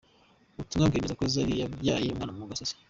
[0.55, 2.73] Ubutumwa bwemeza ko Zari yabyaye umwana mu gasozi.